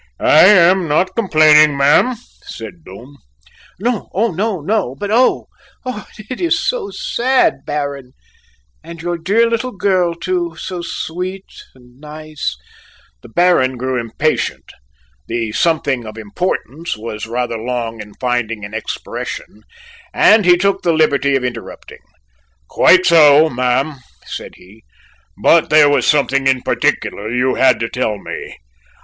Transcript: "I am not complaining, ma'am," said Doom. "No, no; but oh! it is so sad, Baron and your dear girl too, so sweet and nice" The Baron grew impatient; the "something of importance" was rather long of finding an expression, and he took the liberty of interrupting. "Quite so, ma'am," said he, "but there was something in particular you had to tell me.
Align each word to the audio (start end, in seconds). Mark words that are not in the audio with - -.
"I 0.19 0.45
am 0.47 0.87
not 0.87 1.15
complaining, 1.15 1.77
ma'am," 1.77 2.15
said 2.41 2.83
Doom. 2.83 3.17
"No, 3.79 4.09
no; 4.31 4.95
but 4.97 5.11
oh! 5.13 5.47
it 6.27 6.41
is 6.41 6.57
so 6.59 6.89
sad, 6.89 7.63
Baron 7.67 8.13
and 8.83 8.99
your 8.99 9.19
dear 9.19 9.47
girl 9.55 10.15
too, 10.15 10.55
so 10.59 10.81
sweet 10.81 11.45
and 11.75 11.99
nice" 11.99 12.57
The 13.21 13.29
Baron 13.29 13.77
grew 13.77 13.99
impatient; 13.99 14.71
the 15.27 15.51
"something 15.51 16.07
of 16.07 16.17
importance" 16.17 16.97
was 16.97 17.27
rather 17.27 17.59
long 17.59 18.01
of 18.01 18.09
finding 18.19 18.65
an 18.65 18.73
expression, 18.73 19.61
and 20.15 20.45
he 20.45 20.57
took 20.57 20.81
the 20.81 20.93
liberty 20.93 21.35
of 21.35 21.43
interrupting. 21.43 22.01
"Quite 22.67 23.05
so, 23.05 23.51
ma'am," 23.51 23.97
said 24.25 24.53
he, 24.55 24.83
"but 25.43 25.69
there 25.69 25.89
was 25.91 26.07
something 26.07 26.47
in 26.47 26.63
particular 26.63 27.29
you 27.29 27.53
had 27.53 27.79
to 27.81 27.87
tell 27.87 28.17
me. 28.17 28.55